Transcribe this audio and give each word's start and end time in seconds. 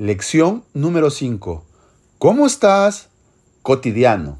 Lección 0.00 0.64
número 0.72 1.10
5. 1.10 1.62
¿Cómo 2.18 2.46
estás? 2.46 3.10
Cotidiano. 3.60 4.38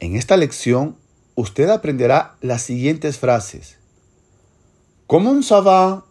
En 0.00 0.16
esta 0.16 0.36
lección 0.36 0.96
usted 1.36 1.68
aprenderá 1.68 2.34
las 2.40 2.62
siguientes 2.62 3.16
frases. 3.16 3.78
¿Cómo? 5.06 5.40
¿Ça 5.40 5.60
va? 5.62 6.04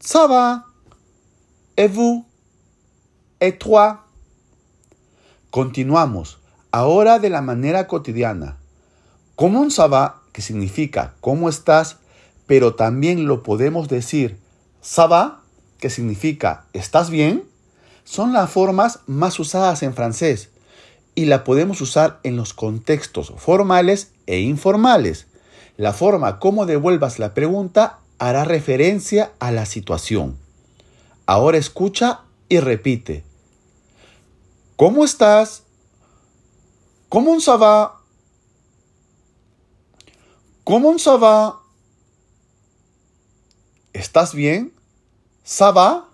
¿Ça 0.00 0.26
va? 0.26 0.64
¿Et 1.76 1.88
vous? 1.88 2.24
¿Et 3.38 3.58
toi? 3.58 4.06
Continuamos, 5.50 6.38
ahora 6.72 7.18
de 7.18 7.28
la 7.28 7.42
manera 7.42 7.86
cotidiana. 7.86 8.56
¿Cómo 9.36 9.68
ça 9.68 9.88
va? 9.88 10.22
que 10.32 10.40
significa 10.40 11.16
¿cómo 11.20 11.50
estás? 11.50 11.98
Pero 12.46 12.76
también 12.76 13.26
lo 13.26 13.42
podemos 13.42 13.88
decir 13.88 14.42
ça 14.84 15.06
va? 15.06 15.40
que 15.78 15.90
significa 15.90 16.66
¿estás 16.72 17.10
bien? 17.10 17.44
Son 18.04 18.32
las 18.32 18.50
formas 18.50 19.00
más 19.06 19.40
usadas 19.40 19.82
en 19.82 19.94
francés 19.94 20.50
y 21.14 21.24
la 21.24 21.42
podemos 21.42 21.80
usar 21.80 22.20
en 22.22 22.36
los 22.36 22.52
contextos 22.52 23.32
formales 23.36 24.12
e 24.26 24.40
informales. 24.40 25.26
La 25.76 25.92
forma 25.92 26.38
como 26.38 26.66
devuelvas 26.66 27.18
la 27.18 27.34
pregunta 27.34 28.00
hará 28.18 28.44
referencia 28.44 29.32
a 29.38 29.50
la 29.52 29.64
situación. 29.64 30.38
Ahora 31.26 31.56
escucha 31.56 32.20
y 32.48 32.60
repite. 32.60 33.24
¿Cómo 34.76 35.04
estás? 35.04 35.62
¿Cómo 37.08 37.40
ça 37.40 37.56
va? 37.56 38.02
¿Cómo 40.64 40.98
ça 40.98 41.16
va? 41.16 41.62
¿Estás 43.92 44.34
bien? 44.34 44.73
¿Ça 45.44 45.72
va? 45.72 46.08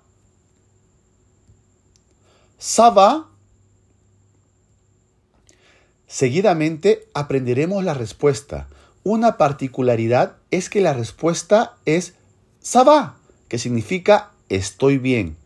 Seguidamente 6.08 7.06
aprenderemos 7.14 7.84
la 7.84 7.94
respuesta. 7.94 8.66
Una 9.04 9.36
particularidad 9.36 10.36
es 10.50 10.68
que 10.68 10.80
la 10.80 10.94
respuesta 10.94 11.76
es 11.84 12.14
ça 12.60 12.82
va, 12.82 13.18
que 13.46 13.58
significa 13.58 14.32
estoy 14.48 14.98
bien. 14.98 15.36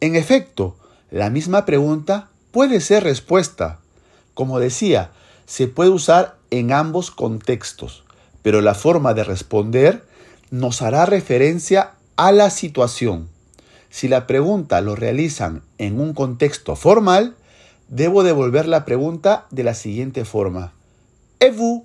En 0.00 0.16
efecto, 0.16 0.76
la 1.10 1.30
misma 1.30 1.64
pregunta 1.64 2.28
puede 2.52 2.82
ser 2.82 3.04
respuesta. 3.04 3.80
Como 4.34 4.60
decía, 4.60 5.12
se 5.46 5.66
puede 5.66 5.88
usar 5.88 6.36
en 6.50 6.72
ambos 6.72 7.10
contextos, 7.10 8.04
pero 8.42 8.60
la 8.60 8.74
forma 8.74 9.14
de 9.14 9.24
responder 9.24 10.04
nos 10.50 10.82
hará 10.82 11.06
referencia 11.06 11.94
a 12.16 12.32
la 12.32 12.50
situación. 12.50 13.30
Si 13.90 14.08
la 14.08 14.26
pregunta 14.26 14.80
lo 14.80 14.94
realizan 14.94 15.62
en 15.78 16.00
un 16.00 16.14
contexto 16.14 16.76
formal, 16.76 17.36
debo 17.88 18.22
devolver 18.22 18.66
la 18.68 18.84
pregunta 18.84 19.46
de 19.50 19.64
la 19.64 19.74
siguiente 19.74 20.24
forma. 20.24 20.72
Et 21.40 21.52
vous, 21.54 21.84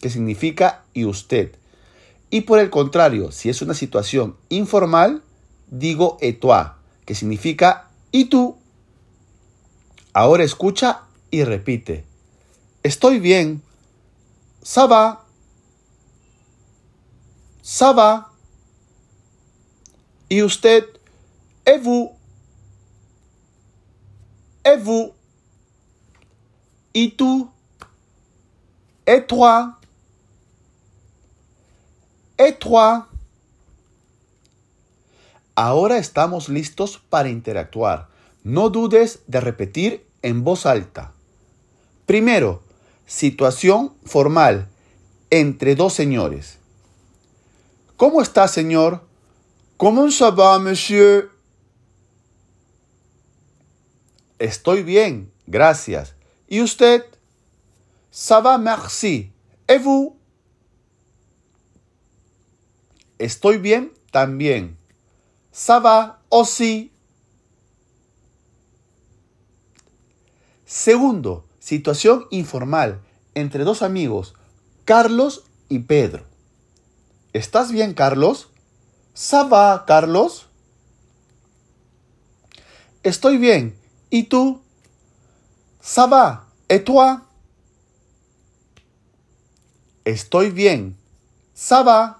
que 0.00 0.08
significa 0.08 0.84
y 0.94 1.04
usted. 1.04 1.52
Y 2.30 2.42
por 2.42 2.58
el 2.58 2.70
contrario, 2.70 3.30
si 3.30 3.50
es 3.50 3.62
una 3.62 3.74
situación 3.74 4.36
informal, 4.48 5.22
digo 5.70 6.16
et 6.20 6.40
toi, 6.40 6.72
que 7.04 7.14
significa 7.14 7.90
y 8.10 8.26
tú. 8.26 8.56
Ahora 10.14 10.44
escucha 10.44 11.02
y 11.30 11.44
repite. 11.44 12.04
Estoy 12.82 13.18
bien. 13.18 13.62
Ça 14.62 14.86
va. 14.86 15.26
Y 20.28 20.42
usted. 20.42 20.84
Et 21.66 21.78
vous. 21.78 22.12
Et 24.64 24.76
vous. 24.76 25.12
¿Y 26.92 27.10
tú? 27.10 27.50
¿Et 29.06 29.26
toi? 29.26 29.78
¿Et 32.38 32.58
toi? 32.58 33.08
Ahora 35.56 35.98
estamos 35.98 36.48
listos 36.48 37.00
para 37.10 37.28
interactuar. 37.28 38.08
No 38.42 38.70
dudes 38.70 39.20
de 39.26 39.40
repetir 39.40 40.06
en 40.22 40.44
voz 40.44 40.66
alta. 40.66 41.12
Primero, 42.06 42.62
situación 43.06 43.94
formal 44.04 44.68
entre 45.30 45.74
dos 45.74 45.94
señores. 45.94 46.58
¿Cómo 47.96 48.20
está, 48.20 48.48
señor? 48.48 49.02
¿Cómo 49.76 50.10
ça 50.10 50.30
va, 50.30 50.58
monsieur? 50.58 51.33
Estoy 54.44 54.82
bien, 54.82 55.32
gracias. 55.46 56.16
¿Y 56.46 56.60
usted? 56.60 57.02
Ça 58.10 58.42
va, 58.42 58.58
merci. 58.58 59.32
¿Et 59.66 59.78
vous? 59.78 60.18
Estoy 63.18 63.56
bien 63.56 63.90
también. 64.12 64.76
Ça 65.50 65.80
va 65.80 66.20
aussi. 66.28 66.92
Segundo, 70.66 71.46
situación 71.58 72.26
informal 72.30 73.00
entre 73.34 73.64
dos 73.64 73.80
amigos, 73.80 74.34
Carlos 74.84 75.44
y 75.70 75.78
Pedro. 75.78 76.26
¿Estás 77.32 77.72
bien, 77.72 77.94
Carlos? 77.94 78.50
¿Ça 79.14 79.44
va, 79.44 79.86
Carlos? 79.86 80.50
Estoy 83.02 83.38
bien. 83.38 83.82
¿Y 84.10 84.24
tú? 84.24 84.60
Ça 85.82 86.06
va. 86.06 86.46
Estoy 90.04 90.50
bien. 90.50 90.96
Ça. 91.54 92.18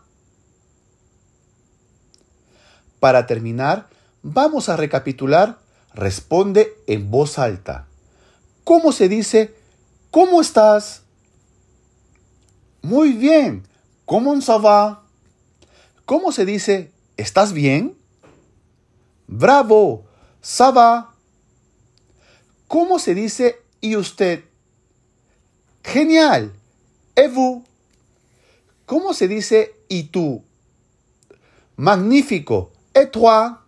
Para 3.00 3.26
terminar, 3.26 3.88
vamos 4.22 4.68
a 4.68 4.76
recapitular. 4.76 5.58
Responde 5.94 6.72
en 6.86 7.10
voz 7.10 7.38
alta. 7.38 7.86
¿Cómo 8.64 8.92
se 8.92 9.08
dice 9.08 9.54
¿Cómo 10.10 10.40
estás? 10.40 11.02
Muy 12.82 13.12
bien. 13.12 13.66
¿Cómo? 14.04 14.34
¿Cómo 16.04 16.32
se 16.32 16.44
dice 16.44 16.92
¿Estás 17.16 17.52
bien? 17.52 17.96
Bravo. 19.26 20.04
Ça 20.42 20.70
va. 20.70 21.13
¿Cómo 22.74 22.98
se 22.98 23.14
dice 23.14 23.62
y 23.80 23.94
usted? 23.94 24.42
Genial. 25.84 26.52
Et 27.14 27.32
vous? 27.32 27.62
¿Cómo 28.84 29.14
se 29.14 29.28
dice 29.28 29.76
y 29.88 30.08
tú? 30.08 30.42
Magnífico. 31.76 32.72
Et 32.92 33.12
toi? 33.12 33.60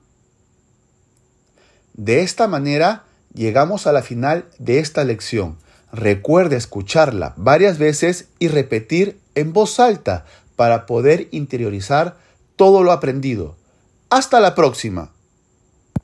De 1.95 2.23
esta 2.23 2.49
manera 2.49 3.05
llegamos 3.33 3.87
a 3.87 3.93
la 3.93 4.03
final 4.03 4.47
de 4.59 4.81
esta 4.81 5.05
lección. 5.05 5.57
Recuerde 5.93 6.57
escucharla 6.57 7.33
varias 7.37 7.79
veces 7.79 8.27
y 8.41 8.49
repetir 8.49 9.21
en 9.37 9.53
voz 9.53 9.79
alta 9.79 10.25
para 10.57 10.85
poder 10.85 11.29
interiorizar 11.31 12.17
todo 12.57 12.83
lo 12.83 12.91
aprendido. 12.91 13.55
Hasta 14.11 14.41
la 14.41 14.57
próxima. 14.57 15.13